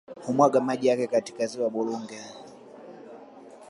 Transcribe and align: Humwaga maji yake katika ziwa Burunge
Humwaga 0.25 0.61
maji 0.61 0.87
yake 0.87 1.07
katika 1.07 1.45
ziwa 1.45 1.69
Burunge 1.69 2.19